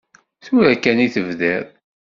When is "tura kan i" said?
0.43-1.07